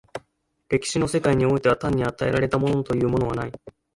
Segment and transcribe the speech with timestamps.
[0.67, 3.51] 歴史の世界においては単に与えられたものというものはない。